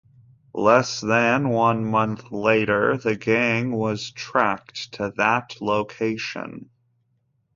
[0.55, 6.71] Less than one month later, the gang was tracked to that location.